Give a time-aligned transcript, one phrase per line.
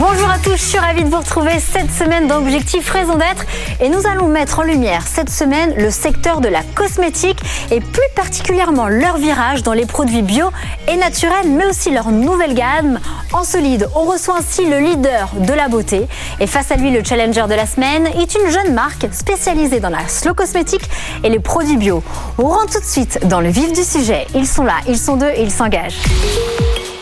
[0.00, 3.44] Bonjour à tous, je suis ravie de vous retrouver cette semaine dans Objectif Raison d'être
[3.82, 7.38] et nous allons mettre en lumière cette semaine le secteur de la cosmétique
[7.70, 10.46] et plus particulièrement leur virage dans les produits bio
[10.88, 12.98] et naturels mais aussi leur nouvelle gamme.
[13.34, 16.08] En solide, on reçoit ainsi le leader de la beauté
[16.40, 19.90] et face à lui le challenger de la semaine est une jeune marque spécialisée dans
[19.90, 20.88] la slow cosmétique
[21.22, 22.02] et les produits bio.
[22.38, 24.26] On rentre tout de suite dans le vif du sujet.
[24.34, 26.00] Ils sont là, ils sont deux et ils s'engagent.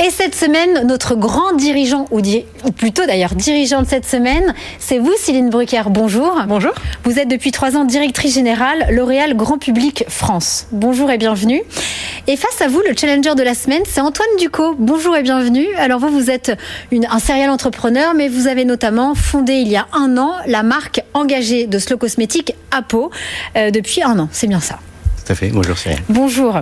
[0.00, 2.22] Et cette semaine, notre grand dirigeant, ou,
[2.70, 5.82] plutôt d'ailleurs dirigeante cette semaine, c'est vous, Céline Brucker.
[5.90, 6.40] Bonjour.
[6.46, 6.70] Bonjour.
[7.02, 10.68] Vous êtes depuis trois ans directrice générale L'Oréal Grand Public France.
[10.70, 11.62] Bonjour et bienvenue.
[12.28, 14.76] Et face à vous, le challenger de la semaine, c'est Antoine Ducot.
[14.78, 15.66] Bonjour et bienvenue.
[15.76, 16.52] Alors vous, vous êtes
[16.92, 20.62] une, un serial entrepreneur, mais vous avez notamment fondé il y a un an la
[20.62, 23.10] marque engagée de slow cosmétique Apo
[23.56, 24.28] euh, depuis un an.
[24.30, 24.78] C'est bien ça.
[25.52, 25.98] Bonjour Cyril.
[26.08, 26.60] Bonjour.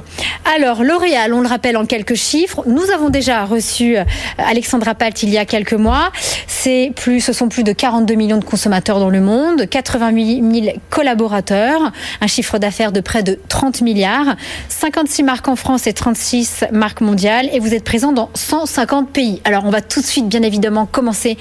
[0.57, 2.65] Alors, L'Oréal, on le rappelle en quelques chiffres.
[2.67, 4.05] Nous avons déjà reçu euh,
[4.39, 6.11] Alexandra Palt il y a quelques mois.
[6.47, 10.77] C'est plus, ce sont plus de 42 millions de consommateurs dans le monde, 88 000
[10.91, 14.35] collaborateurs, un chiffre d'affaires de près de 30 milliards,
[14.69, 19.41] 56 marques en France et 36 marques mondiales, et vous êtes présent dans 150 pays.
[19.45, 21.39] Alors, on va tout de suite, bien évidemment, commencer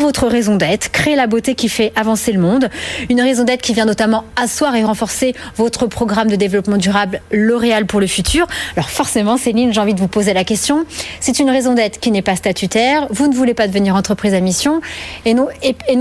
[0.00, 2.68] votre raison d'être, créer la beauté qui fait avancer le monde.
[3.10, 7.86] Une raison d'être qui vient notamment asseoir et renforcer votre programme de développement durable L'Oréal
[7.86, 8.46] pour le futur.
[8.76, 10.84] Alors forcément, Céline, j'ai envie de vous poser la question.
[11.20, 13.06] C'est une raison d'être qui n'est pas statutaire.
[13.10, 14.80] Vous ne voulez pas devenir entreprise à mission
[15.24, 15.48] et non,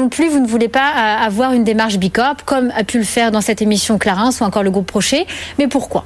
[0.09, 0.89] plus vous ne voulez pas
[1.23, 4.64] avoir une démarche Bicorp comme a pu le faire dans cette émission Clarins ou encore
[4.64, 5.25] le groupe Prochet.
[5.59, 6.06] Mais pourquoi?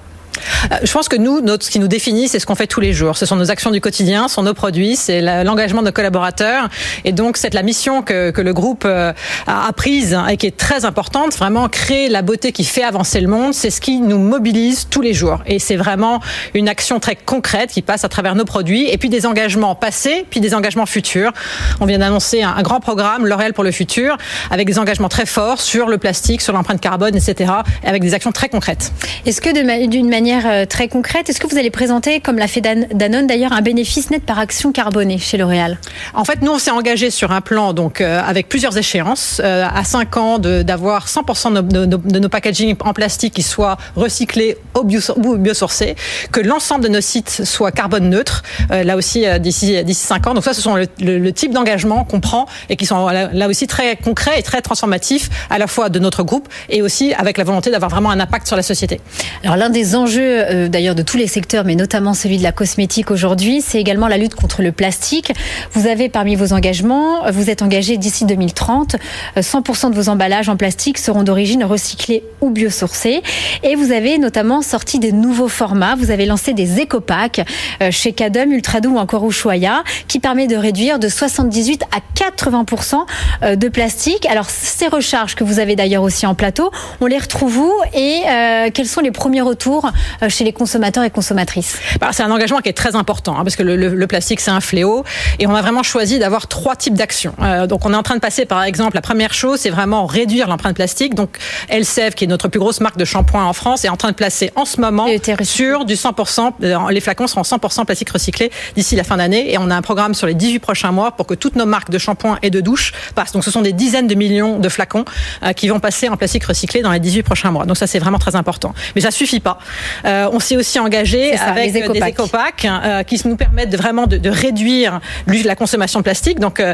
[0.84, 2.94] Je pense que nous, notre, ce qui nous définit, c'est ce qu'on fait tous les
[2.94, 3.18] jours.
[3.18, 6.70] Ce sont nos actions du quotidien, ce sont nos produits, c'est l'engagement de nos collaborateurs.
[7.04, 9.14] Et donc, c'est la mission que, le groupe euh,
[9.48, 11.36] a prise et qui est très importante.
[11.36, 15.02] Vraiment, créer la beauté qui fait avancer le monde, c'est ce qui nous mobilise tous
[15.02, 15.40] les jours.
[15.48, 16.20] Et c'est vraiment
[16.54, 20.26] une action très concrète qui passe à travers nos produits et puis des engagements passés,
[20.30, 21.32] puis des engagements futurs.
[21.80, 24.18] On vient d'annoncer un, un, grand programme, L'Oréal pour le futur,
[24.52, 27.52] avec des engagements très forts sur le plastique, sur l'empreinte carbone, etc.,
[27.84, 28.92] avec des actions très concrètes.
[29.26, 29.50] Est-ce que
[29.88, 33.54] d'une manière manière très concrète, est-ce que vous allez présenter, comme l'a fait Danone d'ailleurs,
[33.54, 35.78] un bénéfice net par action carbonée chez L'Oréal?
[36.16, 39.68] En fait, nous, on s'est engagé sur un plan donc euh, avec plusieurs échéances, euh,
[39.72, 43.78] à 5 ans d'avoir 100% de nos, de, de nos, packaging en plastique qui soient
[43.96, 45.96] recyclés ou biosourcés,
[46.32, 50.34] que l'ensemble de nos sites soient carbone neutres, euh, là aussi d'ici d'ici 5 ans.
[50.34, 53.30] Donc ça, ce sont le, le, le type d'engagement qu'on prend et qui sont là,
[53.32, 57.14] là aussi très concrets et très transformatifs, à la fois de notre groupe et aussi
[57.14, 59.00] avec la volonté d'avoir vraiment un impact sur la société.
[59.44, 62.52] Alors l'un des enjeux euh, d'ailleurs de tous les secteurs, mais notamment celui de la
[62.52, 65.32] cosmétique aujourd'hui, c'est également la lutte contre le plastique.
[65.72, 68.96] Vous avez parmi vos engagements, vous êtes engagé d'ici 2030,
[69.38, 73.22] 100% de vos emballages en plastique seront d'origine recyclée ou biosourcée.
[73.64, 75.96] Et vous avez notamment sorti des nouveaux formats.
[75.96, 77.42] Vous avez lancé des éco-packs
[77.82, 83.06] euh, chez Cadum, Ultradou ou encore Ushuaia, qui permet de réduire de 78 à 80%
[83.44, 84.26] euh, de plastique.
[84.28, 86.72] Alors ces recharges que vous avez d'ailleurs aussi en plateau,
[87.02, 89.92] on les retrouve où et euh, quels sont les premiers retours euh,
[90.30, 93.56] chez les consommateurs et consommatrices bah, C'est un engagement qui est très important hein, parce
[93.56, 95.04] que le, le, le plastique c'est un fléau
[95.40, 97.34] et on a vraiment choisi d'avoir trois types d'actions.
[97.42, 100.06] Euh, donc on est en train de passer par exemple la première chose c'est vraiment
[100.06, 101.16] réduire l'empreinte plastique.
[101.16, 101.38] Donc
[101.70, 104.16] Elsev qui est notre plus grosse marque de shampoing en France est en train de
[104.16, 105.08] placer en ce moment
[105.44, 109.58] sur du 100% euh, les flacons seront 100% plastique recyclé d'ici la fin d'année et
[109.58, 111.98] on a un programme sur les 18 prochains mois pour que toutes nos marques de
[111.98, 113.32] shampoing et de douche passent.
[113.32, 115.06] Donc ce sont des dizaines de millions de flacons
[115.44, 117.66] euh, qui vont passer en plastique recyclé dans les 18 prochains mois.
[117.66, 118.74] Donc ça c'est vraiment très important.
[118.96, 119.60] Mais ça suffit pas.
[120.06, 123.78] Euh, on s'est aussi engagé ça, avec éco des éco-packs euh, qui nous permettent de,
[123.78, 126.40] vraiment de, de, réduire la consommation de plastique.
[126.40, 126.74] Donc, euh,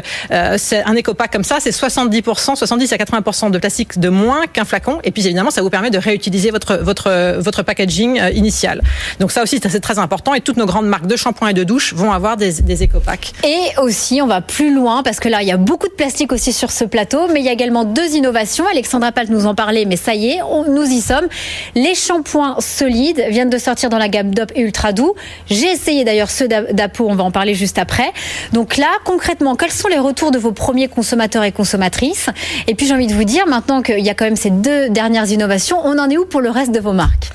[0.58, 4.64] c'est un éco-pack comme ça, c'est 70%, 70 à 80% de plastique de moins qu'un
[4.64, 4.98] flacon.
[5.04, 8.82] Et puis, évidemment, ça vous permet de réutiliser votre, votre, votre packaging euh, initial.
[9.20, 10.34] Donc, ça aussi, c'est très important.
[10.34, 13.32] Et toutes nos grandes marques de shampoing et de douche vont avoir des, des éco-packs.
[13.44, 16.32] Et aussi, on va plus loin parce que là, il y a beaucoup de plastique
[16.32, 18.66] aussi sur ce plateau, mais il y a également deux innovations.
[18.70, 21.26] Alexandra Palt nous en parlait, mais ça y est, on, nous y sommes.
[21.74, 25.14] Les shampoings solides viennent de sortir dans la gamme DOP et Ultra Doux.
[25.50, 28.12] J'ai essayé d'ailleurs ceux d'Apo, on va en parler juste après.
[28.52, 32.28] Donc là, concrètement, quels sont les retours de vos premiers consommateurs et consommatrices?
[32.68, 34.88] Et puis j'ai envie de vous dire, maintenant qu'il y a quand même ces deux
[34.90, 37.30] dernières innovations, on en est où pour le reste de vos marques?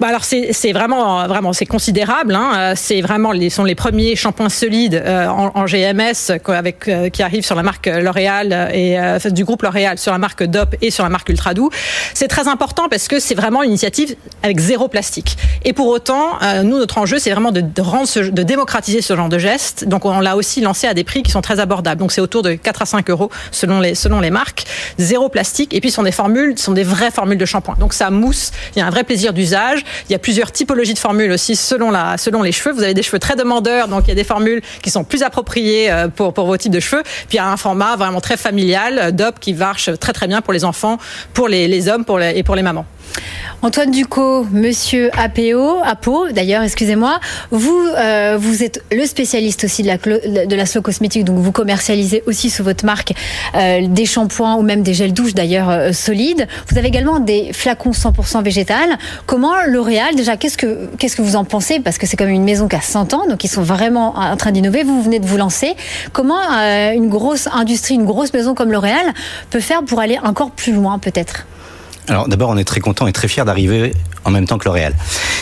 [0.00, 2.34] Bah alors c'est vraiment vraiment c'est considérable.
[2.34, 2.74] Hein.
[2.76, 7.54] C'est vraiment sont les premiers shampoings solides euh, en, GMS avec euh, qui arrivent sur
[7.54, 11.10] la marque L'Oréal et euh, du groupe L'Oréal sur la marque DOP et sur la
[11.10, 11.70] marque Ultra Doux.
[12.14, 15.11] C'est très important parce que c'est vraiment une initiative avec zéro plastique
[15.64, 19.38] Et pour autant, nous, notre enjeu, c'est vraiment de, rendre de démocratiser ce genre de
[19.38, 19.84] geste.
[19.86, 22.00] Donc, on l'a aussi lancé à des prix qui sont très abordables.
[22.00, 24.64] Donc, c'est autour de 4 à 5 euros selon les, selon les marques.
[24.98, 25.74] Zéro plastique.
[25.74, 27.76] Et puis, ce sont des formules, ce sont des vraies formules de shampoing.
[27.78, 28.50] Donc, ça mousse.
[28.74, 29.84] Il y a un vrai plaisir d'usage.
[30.08, 32.74] Il y a plusieurs typologies de formules aussi selon la, selon les cheveux.
[32.74, 33.88] Vous avez des cheveux très demandeurs.
[33.88, 36.72] Donc, il y a des formules qui sont plus appropriées euh, pour, pour vos types
[36.72, 37.02] de cheveux.
[37.02, 40.26] Puis, il y a un format vraiment très familial, euh, DOP, qui marche très, très
[40.26, 40.98] bien pour les enfants,
[41.34, 42.04] pour les, les hommes
[42.34, 42.86] et pour les mamans.
[43.64, 47.20] Antoine Ducot, monsieur APO, APO d'ailleurs, excusez-moi,
[47.52, 51.52] vous, euh, vous êtes le spécialiste aussi de la, de la slow cosmétique, donc vous
[51.52, 53.12] commercialisez aussi sous votre marque
[53.54, 56.48] euh, des shampoings ou même des gels douches d'ailleurs euh, solides.
[56.68, 58.98] Vous avez également des flacons 100% végétal.
[59.26, 61.78] Comment L'Oréal, déjà, qu'est-ce que, qu'est-ce que vous en pensez?
[61.78, 64.36] Parce que c'est comme une maison qui a 100 ans, donc ils sont vraiment en
[64.36, 64.82] train d'innover.
[64.82, 65.76] Vous venez de vous lancer.
[66.12, 66.40] Comment
[66.92, 69.06] une grosse industrie, une grosse maison comme L'Oréal
[69.50, 71.46] peut faire pour aller encore plus loin peut-être?
[72.08, 73.92] Alors d'abord, on est très content et très fier d'arriver
[74.24, 74.94] en même temps que L'Oréal.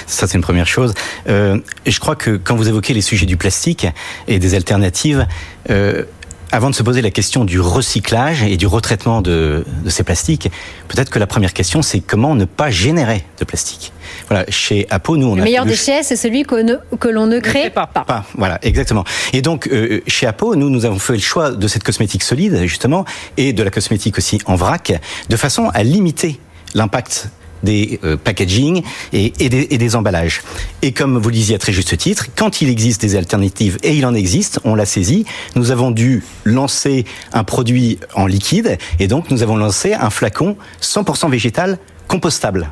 [0.06, 0.94] Ça, c'est une première chose.
[1.28, 3.86] Euh, et je crois que quand vous évoquez les sujets du plastique
[4.28, 5.26] et des alternatives,
[5.70, 6.04] euh,
[6.52, 10.50] avant de se poser la question du recyclage et du retraitement de, de ces plastiques,
[10.88, 13.92] peut-être que la première question, c'est comment ne pas générer de plastique?
[14.28, 17.70] Voilà, chez Apo, nous, on le meilleur déchet, c'est celui que, que l'on ne crée
[17.70, 17.86] pas.
[17.86, 18.24] pas.
[18.36, 19.04] Voilà, exactement.
[19.32, 22.62] Et donc, euh, chez Apo, nous, nous avons fait le choix de cette cosmétique solide,
[22.64, 23.04] justement,
[23.36, 24.92] et de la cosmétique aussi en vrac,
[25.28, 26.40] de façon à limiter
[26.74, 27.30] l'impact
[27.62, 28.82] des euh, packaging
[29.12, 30.42] et, des, emballages.
[30.82, 34.06] Et comme vous disiez à très juste titre, quand il existe des alternatives, et il
[34.06, 35.24] en existe, on l'a saisi,
[35.56, 40.56] nous avons dû lancer un produit en liquide, et donc nous avons lancé un flacon
[40.80, 41.78] 100% végétal
[42.08, 42.70] compostable.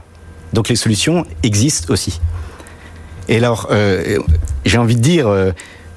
[0.53, 2.21] Donc les solutions existent aussi.
[3.29, 4.19] Et alors, euh,
[4.65, 5.53] j'ai envie de dire, euh,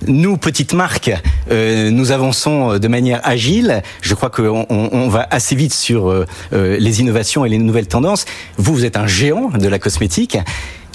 [0.08, 1.12] nous, petite marque,
[1.52, 3.82] euh, nous avançons de manière agile.
[4.02, 7.88] Je crois qu'on on, va assez vite sur euh, euh, les innovations et les nouvelles
[7.88, 8.26] tendances.
[8.58, 10.38] Vous, vous êtes un géant de la cosmétique.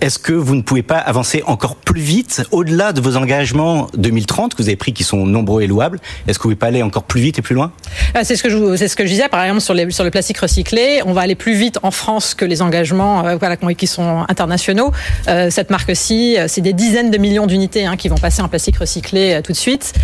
[0.02, 4.54] Est-ce que vous ne pouvez pas avancer encore plus vite au-delà de vos engagements 2030
[4.54, 6.00] que vous avez pris qui sont nombreux et louables?
[6.28, 7.72] Est-ce que vous pouvez pas aller encore plus vite et plus loin?
[8.14, 11.00] Ah, C'est ce que je ce disais par exemple sur les sur le plastique recyclé,
[11.06, 14.92] on va aller plus vite en France que les engagements euh, voilà qui sont internationaux.
[15.28, 18.48] Euh, cette marque-ci, euh, c'est des dizaines de millions d'unités hein, qui vont passer en
[18.48, 19.94] plastique recyclé tout de suite.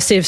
[0.00, 0.20] Ces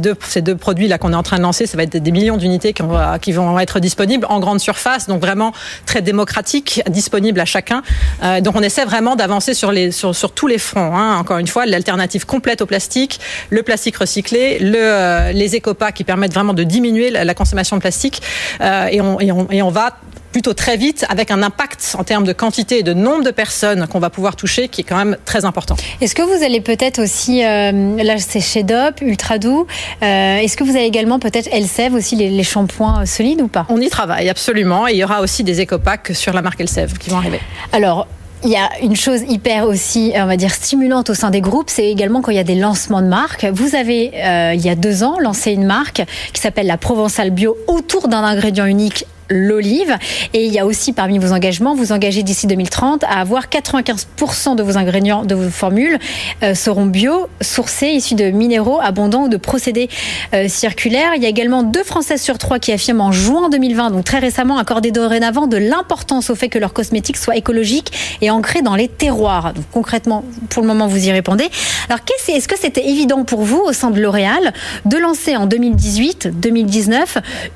[0.00, 2.10] deux ces deux produits là qu'on est en train de lancer, ça va être des
[2.10, 2.82] millions d'unités qui,
[3.22, 5.52] qui vont être disponibles en grande surface, donc vraiment
[5.84, 7.82] très démocratique, disponible à chacun.
[8.22, 10.96] Euh, donc on essaie vraiment d'avancer sur, sur, sur tous les fronts.
[10.96, 11.18] Hein.
[11.18, 13.20] Encore une fois, l'alternative complète au plastique,
[13.50, 17.80] le plastique recyclé, le, euh, les écopas qui permettent vraiment de diminuer la, consommation de
[17.80, 18.22] plastique.
[18.60, 19.98] Euh, et, on, et, on, et on va
[20.36, 23.86] plutôt très vite avec un impact en termes de quantité et de nombre de personnes
[23.86, 25.76] qu'on va pouvoir toucher qui est quand même très important.
[26.02, 29.66] Est-ce que vous allez peut-être aussi, euh, là c'est chez DOP, Ultra Doux,
[30.02, 33.64] euh, est-ce que vous avez également peut-être Elsev aussi les, les, shampoings solides ou pas?
[33.70, 36.98] On y travaille absolument et il y aura aussi des éco-packs sur la marque Elsev
[36.98, 37.40] qui vont arriver.
[37.72, 38.06] Alors,
[38.44, 41.70] il y a une chose hyper aussi, on va dire, stimulante au sein des groupes,
[41.70, 43.46] c'est également quand il y a des lancements de marques.
[43.50, 46.02] Vous avez, euh, il y a deux ans, lancé une marque
[46.34, 49.96] qui s'appelle la Provençal Bio autour d'un ingrédient unique l'olive.
[50.32, 54.56] Et il y a aussi parmi vos engagements, vous engagez d'ici 2030 à avoir 95%
[54.56, 55.98] de vos ingrédients, de vos formules
[56.42, 59.88] euh, seront bio, sourcés, issus de minéraux abondants ou de procédés
[60.34, 61.12] euh, circulaires.
[61.16, 64.18] Il y a également deux Françaises sur trois qui affirment en juin 2020, donc très
[64.18, 68.74] récemment, accorder dorénavant de l'importance au fait que leurs cosmétiques soient écologiques et ancrés dans
[68.74, 69.52] les terroirs.
[69.54, 71.48] Donc concrètement, pour le moment, vous y répondez.
[71.88, 74.52] Alors, est-ce que c'était évident pour vous, au sein de L'Oréal,
[74.84, 77.04] de lancer en 2018-2019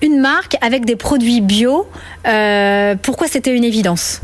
[0.02, 1.59] une marque avec des produits bio
[2.26, 4.20] euh, pourquoi c'était une évidence?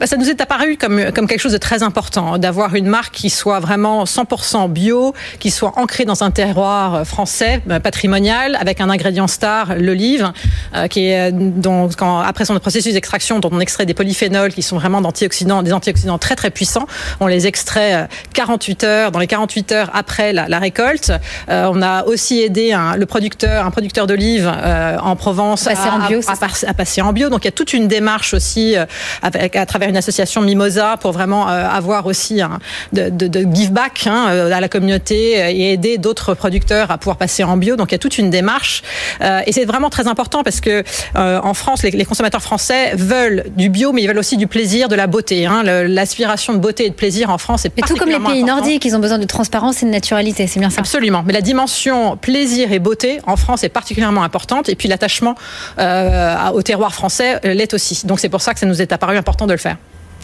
[0.00, 3.14] Bah, ça nous est apparu comme, comme quelque chose de très important, d'avoir une marque
[3.14, 8.80] qui soit vraiment 100% bio, qui soit ancrée dans un terroir français, bah, patrimonial, avec
[8.80, 10.32] un ingrédient star, l'olive,
[10.74, 14.62] euh, qui est donc quand, après son processus d'extraction, dont on extrait des polyphénols qui
[14.62, 16.86] sont vraiment d'antioxydants, des antioxydants très très puissants.
[17.20, 21.12] On les extrait 48 euh, heures, dans les 48 heures après la, la récolte.
[21.48, 25.72] Euh, on a aussi aidé un, le producteur, un producteur d'olive euh, en Provence à,
[25.92, 27.28] en bio, à, à, à, passer en bio.
[27.28, 28.84] Donc il y a toute une démarche aussi euh,
[29.22, 32.58] avec à travers une association Mimosa pour vraiment euh, avoir aussi un,
[32.92, 36.98] de, de, de give back hein, euh, à la communauté et aider d'autres producteurs à
[36.98, 37.76] pouvoir passer en bio.
[37.76, 38.82] Donc il y a toute une démarche
[39.20, 40.84] euh, et c'est vraiment très important parce que
[41.16, 44.88] en France, les, les, consommateurs français veulent du bio, mais ils veulent aussi du plaisir,
[44.88, 45.46] de la beauté.
[45.46, 45.62] Hein.
[45.62, 48.84] L'aspiration de beauté et de plaisir en France est et tout comme les pays nordiques,
[48.84, 50.46] ils ont besoin de transparence et de naturalité.
[50.46, 50.80] C'est bien ça.
[50.80, 51.22] Absolument.
[51.26, 54.68] Mais la dimension plaisir et beauté en France est particulièrement importante.
[54.68, 55.34] Et puis l'attachement
[55.78, 58.02] euh, au terroir français l'est aussi.
[58.06, 59.76] Donc c'est pour ça que ça nous est apparu important de le faire.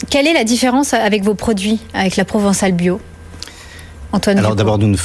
[0.09, 2.99] Quelle est la différence avec vos produits, avec la Provençale bio?
[4.11, 4.95] Antoine Alors d'abord, nous,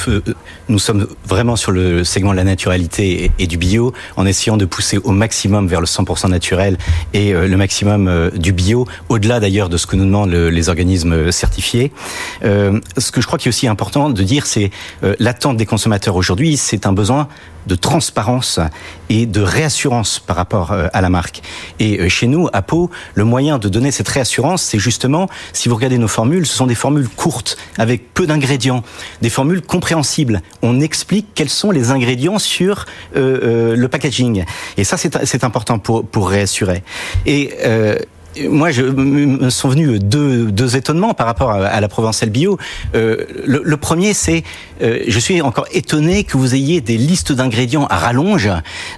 [0.67, 4.65] nous sommes vraiment sur le segment de la naturalité et, du bio, en essayant de
[4.65, 6.77] pousser au maximum vers le 100% naturel
[7.15, 11.91] et le maximum du bio, au-delà d'ailleurs de ce que nous demandent les organismes certifiés.
[12.43, 14.69] ce que je crois qui est aussi important de dire, c'est
[15.17, 17.27] l'attente des consommateurs aujourd'hui, c'est un besoin
[17.69, 18.59] de transparence
[19.09, 21.41] et de réassurance par rapport euh, à la marque.
[21.79, 25.69] Et euh, chez nous, à Pau, le moyen de donner cette réassurance, c'est justement, si
[25.69, 28.83] vous regardez nos formules, ce sont des formules courtes, avec peu d'ingrédients,
[29.21, 30.41] des formules compréhensibles.
[30.61, 32.85] On explique quels sont les ingrédients sur
[33.15, 34.43] euh, le packaging.
[34.77, 36.83] Et ça, c'est important pour, pour réassurer.
[37.25, 37.53] Et
[38.47, 42.57] moi, je me sont venus deux, deux étonnements par rapport à, la Provençale Bio.
[42.95, 44.43] Euh, le, premier, c'est,
[44.81, 48.49] euh, je suis encore étonné que vous ayez des listes d'ingrédients à rallonge,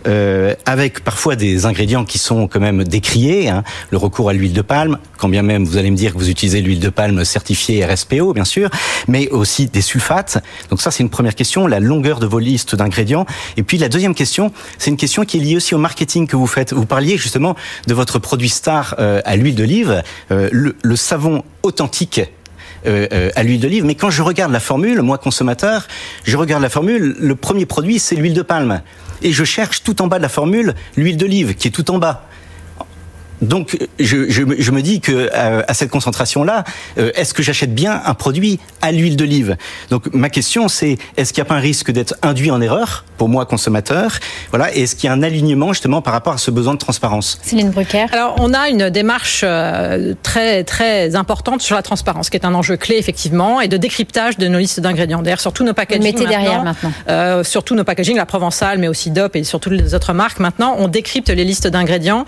[0.08, 3.50] euh, avec parfois des ingrédients qui sont quand même décriés.
[3.50, 6.18] Hein, le recours à l'huile de palme, quand bien même vous allez me dire que
[6.18, 8.70] vous utilisez l'huile de palme certifiée RSPO, bien sûr,
[9.08, 10.44] mais aussi des sulfates.
[10.70, 13.26] Donc ça, c'est une première question, la longueur de vos listes d'ingrédients.
[13.58, 16.36] Et puis la deuxième question, c'est une question qui est liée aussi au marketing que
[16.36, 16.74] vous faites.
[16.74, 17.56] Vous parliez justement
[17.88, 18.96] de votre produit star
[19.32, 22.20] à l'huile d'olive, euh, le, savon authentique
[22.86, 23.86] euh, euh, à l'huile d'olive.
[23.86, 25.88] Mais quand je regarde la formule, moi consommateur,
[26.26, 28.82] je regarde la formule, le premier produit c'est l'huile de palme.
[29.22, 31.98] Et je cherche tout en bas de la formule l'huile d'olive qui est tout en
[31.98, 32.28] bas.
[33.42, 36.64] Donc, je, je, je, me dis que euh, à cette concentration-là,
[37.00, 39.58] euh, est-ce que j'achète bien un produit à l'huile d'olive?
[39.90, 43.04] Donc, ma question, c'est est-ce qu'il n'y a pas un risque d'être induit en erreur
[43.18, 44.20] pour moi consommateur?
[44.52, 46.80] Voilà, et est-ce qu'il y a un alignement justement par rapport à ce besoin de
[46.80, 47.40] transparence?
[47.42, 48.06] Céline Brucker.
[48.12, 52.54] Alors, on a une démarche euh, très très importante sur la transparence, qui est un
[52.54, 55.24] enjeu clé effectivement, et de décryptage de nos listes d'ingrédients.
[55.24, 56.92] D'ailleurs, sur tous nos packaging, mettez derrière maintenant.
[57.10, 60.14] Euh, sur tous nos packaging, la Provençale, mais aussi DOP et sur toutes les autres
[60.14, 62.26] marques, maintenant, on décrypte les listes d'ingrédients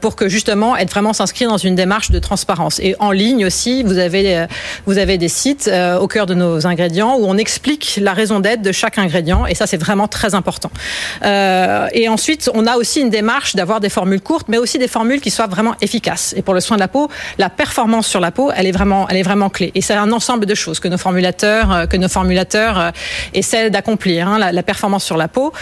[0.00, 2.80] pour que justement être vraiment s'inscrire dans une démarche de transparence.
[2.80, 4.46] Et en ligne aussi, vous avez euh,
[4.86, 8.40] vous avez des sites euh, au cœur de nos ingrédients où on explique la raison
[8.40, 9.46] d'être de chaque ingrédient.
[9.46, 10.70] Et ça, c'est vraiment très important.
[11.24, 14.88] Euh, et ensuite, on a aussi une démarche d'avoir des formules courtes, mais aussi des
[14.88, 16.34] formules qui soient vraiment efficaces.
[16.36, 19.08] Et pour le soin de la peau, la performance sur la peau, elle est vraiment,
[19.08, 19.72] elle est vraiment clé.
[19.74, 22.92] Et c'est un ensemble de choses que nos formulateurs, que nos formulateurs
[23.34, 24.28] essaient d'accomplir.
[24.28, 25.52] Hein, la, la, performance sur la peau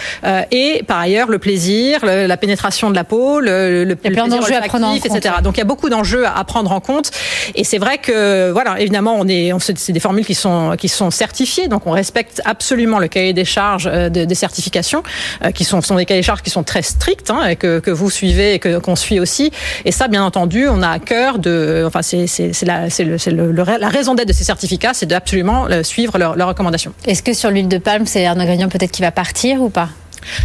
[0.51, 4.43] et par ailleurs le plaisir, la pénétration de la peau, le, le, le plaisir
[4.95, 5.35] etc.
[5.43, 7.11] Donc il y a beaucoup d'enjeux à prendre en compte.
[7.55, 10.89] Et c'est vrai que, voilà, évidemment, on est, on, c'est des formules qui sont, qui
[10.89, 11.67] sont certifiées.
[11.67, 15.03] Donc on respecte absolument le cahier des charges euh, de, des certifications,
[15.43, 17.79] euh, qui sont, sont des cahiers des charges qui sont très stricts, hein, et que,
[17.79, 19.51] que vous suivez et que, qu'on suit aussi.
[19.85, 23.03] Et ça, bien entendu, on a à cœur de, enfin, c'est, c'est, c'est la, c'est
[23.03, 26.93] le, c'est le, la raison d'être de ces certificats, c'est d'absolument euh, suivre leurs recommandations.
[27.05, 29.89] Est-ce que sur l'huile de palme, c'est un ingrédient peut-être qui va partir ou pas?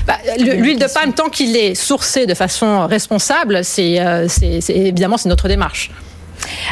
[0.07, 4.27] Bah, L'huile de palme, tant qu'il est sourcé de façon responsable, c'est euh,
[4.69, 5.91] évidemment c'est notre démarche.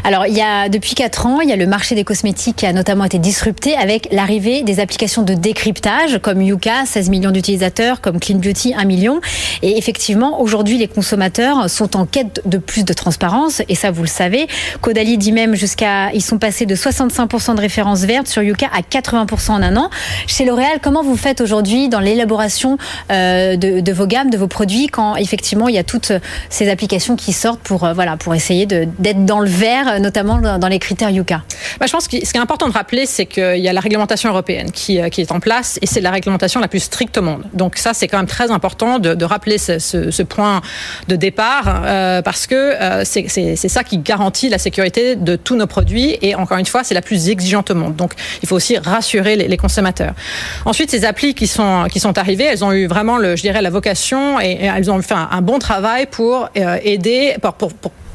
[0.05, 2.67] Alors, il y a depuis 4 ans, il y a le marché des cosmétiques qui
[2.67, 8.01] a notamment été disrupté avec l'arrivée des applications de décryptage comme Yuka, 16 millions d'utilisateurs,
[8.01, 9.21] comme Clean Beauty, 1 million.
[9.63, 14.03] Et effectivement, aujourd'hui, les consommateurs sont en quête de plus de transparence, et ça, vous
[14.03, 14.47] le savez.
[14.81, 18.81] Caudalie dit même jusqu'à, ils sont passés de 65% de références vertes sur Yuka à
[18.81, 19.91] 80% en un an.
[20.27, 22.79] Chez L'Oréal, comment vous faites aujourd'hui dans l'élaboration
[23.11, 26.13] euh, de, vos gammes, de vos produits, quand effectivement il y a toutes
[26.51, 30.69] ces applications qui sortent pour, euh, voilà, pour essayer d'être dans le vert, notamment dans
[30.69, 31.43] les critères Yuka
[31.79, 33.81] bah, Je pense que ce qui est important de rappeler, c'est qu'il y a la
[33.81, 37.19] réglementation européenne qui, euh, qui est en place et c'est la réglementation la plus stricte
[37.19, 37.45] au monde.
[37.53, 40.61] Donc ça, c'est quand même très important de, rappeler ce, point
[41.09, 45.67] de départ euh, parce que euh, c'est ça qui garantit la sécurité de tous nos
[45.67, 47.97] produits et encore une fois, c'est la plus exigeante au monde.
[47.97, 50.15] Donc il faut aussi rassurer les, consommateurs.
[50.65, 54.41] Ensuite, ces applis qui sont, qui arrivées, elles ont eu vraiment, je dirais, la vocation
[54.41, 57.73] et, elles ont fait un, bon travail pour euh, aider, pour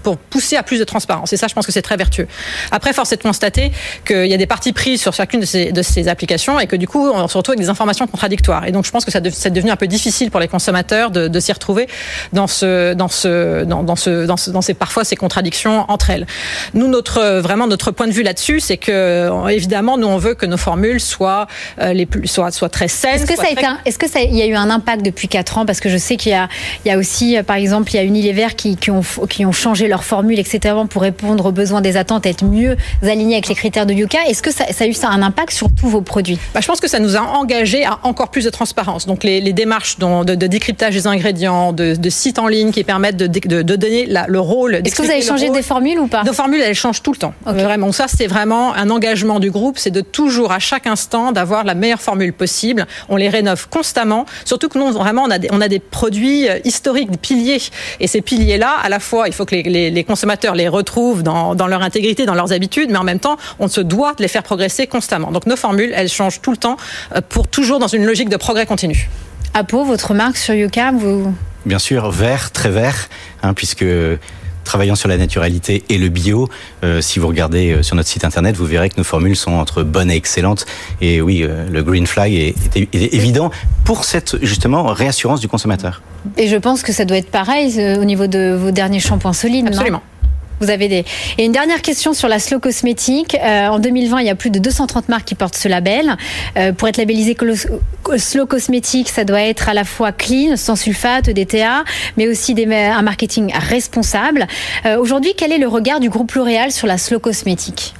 [0.07, 1.33] pour pousser à plus de transparence.
[1.33, 2.29] Et ça, je pense que c'est très vertueux.
[2.71, 3.73] Après, force est de constater
[4.05, 6.77] qu'il y a des parties prises sur chacune de ces, de ces applications et que
[6.77, 8.65] du coup, on se retrouve avec des informations contradictoires.
[8.65, 11.27] Et donc, je pense que ça c'est devenu un peu difficile pour les consommateurs de,
[11.27, 11.89] de s'y retrouver
[12.31, 16.09] dans ce, dans ce, dans, dans ce, dans, ce, dans ces parfois ces contradictions entre
[16.09, 16.25] elles.
[16.73, 20.45] Nous, notre vraiment notre point de vue là-dessus, c'est que évidemment, nous on veut que
[20.45, 21.47] nos formules soient
[21.81, 23.15] euh, les plus soient, soient très saines.
[23.15, 25.27] Est-ce que ça a été est-ce que ça il y a eu un impact depuis
[25.27, 25.65] quatre ans?
[25.65, 26.47] Parce que je sais qu'il y a
[26.85, 29.51] il y a aussi par exemple il y a Unilever qui, qui ont qui ont
[29.51, 33.55] changé leur formule, etc., pour répondre aux besoins des attentes, être mieux alignés avec les
[33.55, 34.19] critères de Yuka.
[34.27, 36.39] Est-ce que ça, a eu ça un impact sur tous vos produits?
[36.53, 39.05] Bah, Je pense que ça nous a engagé à encore plus de transparence.
[39.05, 43.27] Donc les, démarches de, de, décryptage des ingrédients, de, sites en ligne qui permettent de,
[43.27, 44.75] de donner le rôle.
[44.75, 46.23] Est-ce que vous avez changé des formules ou pas?
[46.23, 47.33] Nos formules, elles changent tout le temps.
[47.45, 51.63] Vraiment, ça c'est vraiment un engagement du groupe, c'est de toujours à chaque instant d'avoir
[51.63, 52.85] la meilleure formule possible.
[53.09, 56.49] On les rénove constamment, surtout que nous vraiment on a des, on a des produits
[56.49, 57.61] euh, historiques, des piliers.
[57.99, 61.55] Et ces piliers-là, à la fois, il faut que les les, consommateurs les retrouvent dans,
[61.55, 64.27] dans, leur intégrité, dans leurs habitudes, mais en même temps, on se doit de les
[64.27, 65.31] faire progresser constamment.
[65.31, 66.77] Donc nos formules, elles changent tout le temps
[67.15, 69.09] euh, pour toujours dans une logique de progrès continu.
[69.53, 71.33] Apo, votre marque sur Yuka, vous
[71.65, 73.09] Bien sûr, vert, très vert,
[73.43, 73.85] hein, puisque
[74.67, 76.47] travaillant sur la naturalité et le bio.
[76.83, 79.53] Euh, si vous regardez euh, sur notre site internet, vous verrez que nos formules sont
[79.53, 80.65] entre bonnes et excellentes.
[81.01, 82.55] Et oui, euh, le green flag est,
[82.93, 83.49] évident
[83.83, 86.01] pour cette justement réassurance du consommateur.
[86.37, 89.67] Et je pense que ça doit être pareil au niveau de vos derniers shampoings solides.
[89.67, 90.01] Absolument.
[90.59, 91.05] Vous avez des.
[91.37, 93.35] Et une dernière question sur la slow cosmétique.
[93.35, 96.15] Euh, en 2020, il y a plus de 230 marques qui portent ce label.
[96.57, 97.37] Euh, pour être labellisé
[98.17, 101.83] slow cosmétique, ça doit être à la fois clean, sans sulfate, DTA,
[102.17, 104.47] mais aussi un marketing responsable.
[104.85, 107.93] Euh, Aujourd'hui, quel est le regard du groupe L'Oréal sur la slow cosmétique?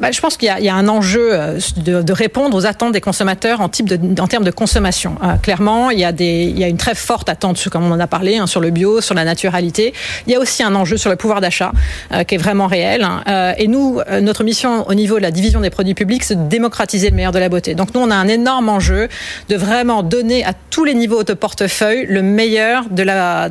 [0.00, 3.60] Bah, je pense qu'il y, a un enjeu euh, de, répondre aux attentes des consommateurs
[3.60, 5.16] en, termes de consommation.
[5.22, 8.46] Euh, clairement, il y, a une très forte attente, comme on en a parlé, hein,
[8.46, 9.92] sur le bio, sur la naturalité.
[10.26, 11.72] Il y a aussi un enjeu sur le pouvoir d'achat
[12.12, 13.02] euh, qui est vraiment réel.
[13.02, 13.54] Hein.
[13.58, 17.10] Et nous, notre mission au niveau de la division des produits publics, c'est de démocratiser
[17.10, 17.74] le meilleur de la beauté.
[17.74, 19.08] Donc nous, on a un énorme enjeu
[19.48, 23.48] de vraiment donner à tous les niveaux de portefeuille le meilleur de la,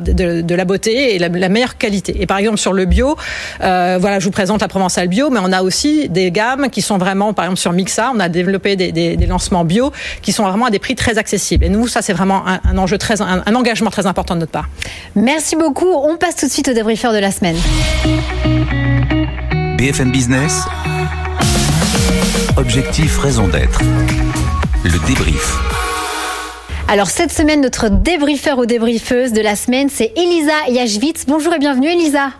[0.64, 2.20] beauté et la, la, meilleure qualité.
[2.20, 3.16] Et par exemple, sur le bio,
[3.60, 6.98] voilà, je vous présente la Provençale bio, mais on a aussi des gammes qui sont
[6.98, 9.92] vraiment, par exemple sur Mixa, on a développé des, des, des lancements bio
[10.22, 11.64] qui sont vraiment à des prix très accessibles.
[11.64, 14.40] Et nous, ça, c'est vraiment un, un, enjeu très, un, un, engagement très important de
[14.40, 14.68] notre part.
[15.14, 15.88] Merci beaucoup.
[15.88, 17.56] On passe tout de suite au débriefeur de la semaine.
[19.78, 20.62] BFM Business.
[22.56, 23.80] Objectif, raison d'être.
[24.84, 25.58] Le débrief.
[26.86, 31.24] Alors cette semaine, notre débriefeur ou débriefeuse de la semaine, c'est Elisa Yashvitz.
[31.26, 32.30] Bonjour et bienvenue Elisa.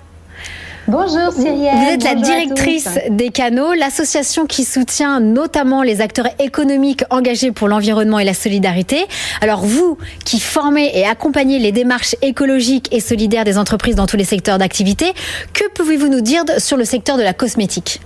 [0.86, 1.76] Bonjour Cyrielle.
[1.76, 7.68] Vous êtes la directrice des canaux, l'association qui soutient notamment les acteurs économiques engagés pour
[7.68, 9.06] l'environnement et la solidarité.
[9.40, 14.18] Alors vous qui formez et accompagnez les démarches écologiques et solidaires des entreprises dans tous
[14.18, 15.14] les secteurs d'activité,
[15.54, 18.00] que pouvez-vous nous dire sur le secteur de la cosmétique?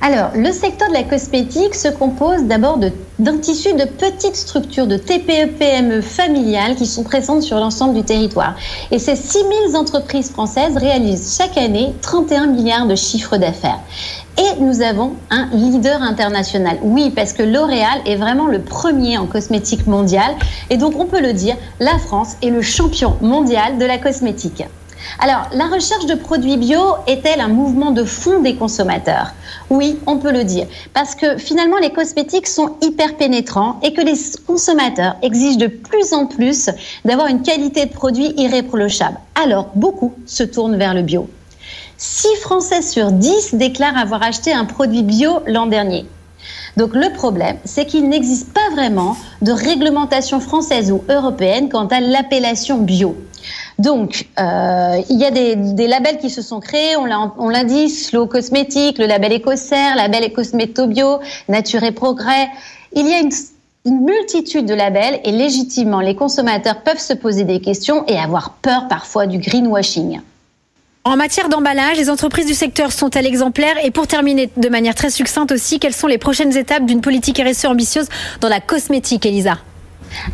[0.00, 2.78] Alors, le secteur de la cosmétique se compose d'abord
[3.18, 8.54] d'un tissu de petites structures de TPE-PME familiales qui sont présentes sur l'ensemble du territoire.
[8.90, 13.80] Et ces 6000 entreprises françaises réalisent chaque année 31 milliards de chiffres d'affaires.
[14.36, 16.78] Et nous avons un leader international.
[16.82, 20.34] Oui, parce que L'Oréal est vraiment le premier en cosmétique mondiale.
[20.68, 24.64] Et donc, on peut le dire, la France est le champion mondial de la cosmétique.
[25.18, 29.32] Alors, la recherche de produits bio est-elle un mouvement de fond des consommateurs?
[29.70, 30.66] Oui, on peut le dire.
[30.92, 34.14] Parce que finalement, les cosmétiques sont hyper pénétrants et que les
[34.46, 36.70] consommateurs exigent de plus en plus
[37.04, 39.18] d'avoir une qualité de produit irréprochable.
[39.42, 41.28] Alors, beaucoup se tournent vers le bio.
[41.96, 46.06] 6 Français sur 10 déclarent avoir acheté un produit bio l'an dernier.
[46.76, 52.00] Donc le problème, c'est qu'il n'existe pas vraiment de réglementation française ou européenne quant à
[52.00, 53.16] l'appellation bio.
[53.78, 58.26] Donc, euh, il y a des, labels qui se sont créés, on l'a dit, Slow
[58.26, 62.48] Cosmétique, le label Écossaire, le label Ecosmétobio, Nature et Progrès.
[62.94, 63.30] Il y a une,
[63.86, 68.88] multitude de labels et légitimement, les consommateurs peuvent se poser des questions et avoir peur
[68.88, 70.22] parfois du greenwashing.
[71.04, 73.76] En matière d'emballage, les entreprises du secteur sont-elles exemplaires?
[73.84, 77.42] Et pour terminer de manière très succincte aussi, quelles sont les prochaines étapes d'une politique
[77.46, 78.08] RSE ambitieuse
[78.40, 79.58] dans la cosmétique, Elisa?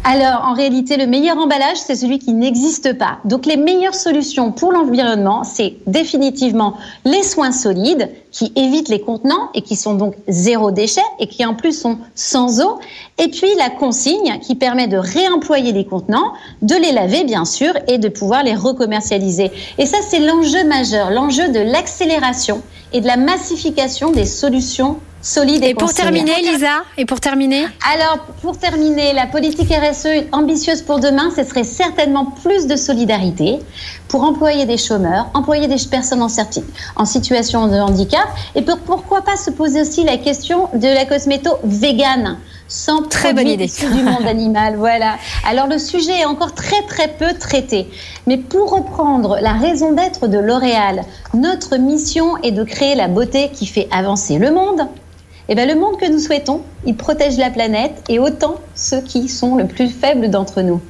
[0.05, 3.19] Alors, en réalité, le meilleur emballage, c'est celui qui n'existe pas.
[3.25, 9.51] Donc, les meilleures solutions pour l'environnement, c'est définitivement les soins solides qui évitent les contenants
[9.55, 12.79] et qui sont donc zéro déchet et qui en plus sont sans eau.
[13.19, 17.73] Et puis, la consigne qui permet de réemployer les contenants, de les laver, bien sûr,
[17.88, 19.51] et de pouvoir les recommercialiser.
[19.79, 22.62] Et ça, c'est l'enjeu majeur, l'enjeu de l'accélération
[22.93, 27.66] et de la massification des solutions solide et, et pour terminer, Lisa, et pour terminer
[27.92, 33.59] Alors, pour terminer, la politique RSE ambitieuse pour demain, ce serait certainement plus de solidarité
[34.09, 36.28] pour employer des chômeurs, employer des personnes en,
[36.96, 41.04] en situation de handicap, et pour, pourquoi pas se poser aussi la question de la
[41.04, 42.38] cosméto végane
[42.70, 44.76] sans très bonne idée du monde animal.
[44.76, 45.16] Voilà.
[45.46, 47.88] Alors le sujet est encore très très peu traité.
[48.26, 51.02] Mais pour reprendre la raison d'être de L'Oréal,
[51.35, 54.83] notre mission est de créer la beauté qui fait avancer le monde,
[55.52, 59.28] eh bien, le monde que nous souhaitons, il protège la planète et autant ceux qui
[59.28, 60.80] sont le plus faibles d'entre nous.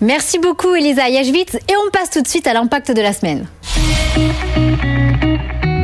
[0.00, 1.54] Merci beaucoup, Elisa Yashvitz.
[1.54, 3.46] Et on passe tout de suite à l'impact de la semaine.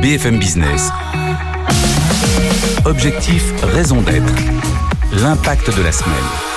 [0.01, 0.89] BFM Business.
[2.85, 4.33] Objectif, raison d'être.
[5.21, 6.52] L'impact de la semaine.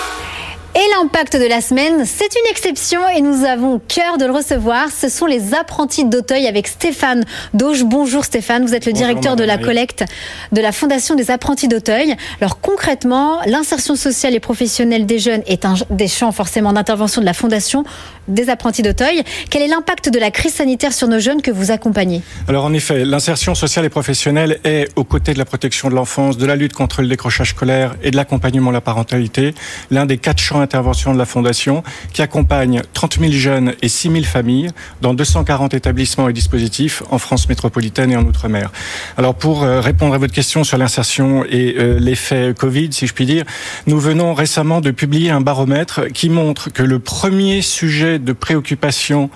[0.76, 4.90] Et l'impact de la semaine, c'est une exception et nous avons cœur de le recevoir.
[4.90, 7.84] Ce sont les apprentis d'Auteuil avec Stéphane Dauge.
[7.84, 10.04] Bonjour Stéphane, vous êtes le directeur de la collecte
[10.52, 12.14] de la Fondation des apprentis d'Auteuil.
[12.42, 17.26] Alors concrètement, l'insertion sociale et professionnelle des jeunes est un des champs forcément d'intervention de
[17.26, 17.84] la Fondation
[18.28, 19.22] des apprentis d'Auteuil.
[19.48, 22.20] Quel est l'impact de la crise sanitaire sur nos jeunes que vous accompagnez?
[22.48, 26.36] Alors en effet, l'insertion sociale et professionnelle est aux côtés de la protection de l'enfance,
[26.36, 29.54] de la lutte contre le décrochage scolaire et de l'accompagnement à la parentalité,
[29.90, 34.11] l'un des quatre champs intervention de la Fondation qui accompagne 30 000 jeunes et 6
[34.11, 38.72] 000 familles dans 240 établissements et dispositifs en France métropolitaine et en Outre-mer.
[39.16, 43.14] Alors pour euh, répondre à votre question sur l'insertion et euh, l'effet Covid, si je
[43.14, 43.44] puis dire,
[43.87, 49.31] nous venons récemment de publier un baromètre qui montre que le premier sujet de préoccupation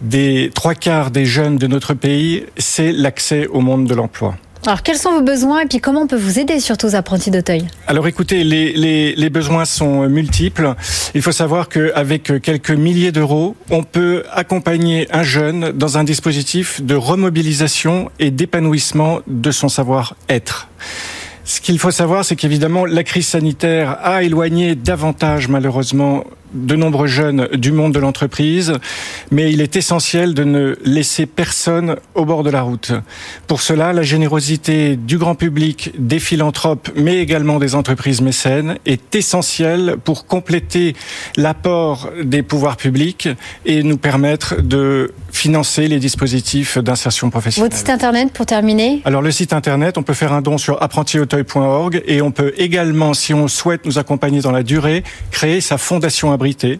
[0.00, 4.36] des trois quarts des jeunes de notre pays, c'est l'accès au monde de l'emploi.
[4.66, 7.30] Alors, quels sont vos besoins et puis comment on peut vous aider, surtout aux apprentis
[7.30, 7.66] d'Auteuil?
[7.86, 10.74] Alors, écoutez, les, les, les, besoins sont multiples.
[11.14, 16.82] Il faut savoir qu'avec quelques milliers d'euros, on peut accompagner un jeune dans un dispositif
[16.82, 20.68] de remobilisation et d'épanouissement de son savoir-être.
[21.44, 27.06] Ce qu'il faut savoir, c'est qu'évidemment, la crise sanitaire a éloigné davantage, malheureusement, de nombreux
[27.06, 28.72] jeunes du monde de l'entreprise,
[29.30, 32.92] mais il est essentiel de ne laisser personne au bord de la route.
[33.46, 39.14] Pour cela, la générosité du grand public, des philanthropes, mais également des entreprises mécènes est
[39.14, 40.94] essentielle pour compléter
[41.36, 43.28] l'apport des pouvoirs publics
[43.64, 47.70] et nous permettre de financer les dispositifs d'insertion professionnelle.
[47.70, 50.82] Votre site internet pour terminer Alors le site internet, on peut faire un don sur
[50.82, 55.78] apprentiauteuil.org et on peut également, si on souhaite nous accompagner dans la durée, créer sa
[55.78, 56.78] fondation abrité,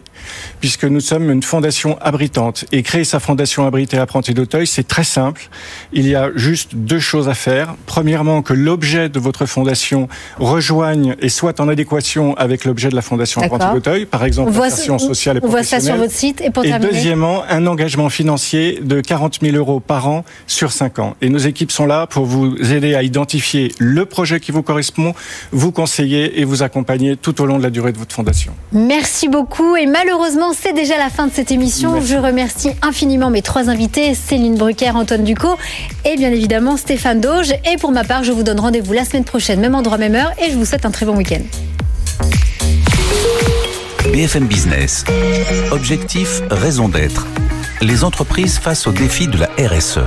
[0.61, 2.65] puisque nous sommes une fondation abritante.
[2.73, 5.49] Et créer sa fondation abritée Apprenti d'Auteuil, c'est très simple.
[5.93, 7.75] Il y a juste deux choses à faire.
[7.87, 13.03] Premièrement, que l'objet de votre fondation rejoigne et soit en adéquation avec l'objet de la
[13.03, 15.43] fondation Apprenti d'Auteuil, par exemple l'insertion sociale et professionnelle.
[15.43, 16.41] On voit ça sur votre site.
[16.41, 20.99] Et, pour et deuxièmement, un engagement financier de 40 000 euros par an sur 5
[20.99, 21.17] ans.
[21.21, 25.15] Et nos équipes sont là pour vous aider à identifier le projet qui vous correspond,
[25.53, 28.53] vous conseiller et vous accompagner tout au long de la durée de votre fondation.
[28.73, 32.01] Merci beaucoup et malheureusement, c'est déjà la fin de cette émission.
[32.01, 35.59] Je remercie infiniment mes trois invités, Céline Brucker, Antoine Ducot
[36.07, 37.53] et bien évidemment Stéphane Doge.
[37.71, 40.33] Et pour ma part, je vous donne rendez-vous la semaine prochaine, même endroit, même heure.
[40.43, 41.43] Et je vous souhaite un très bon week-end.
[44.11, 45.05] BFM Business.
[45.73, 47.27] Objectif, raison d'être.
[47.83, 50.01] Les entreprises face aux défis de la RSE.